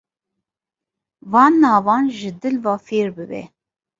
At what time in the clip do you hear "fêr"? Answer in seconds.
2.87-3.09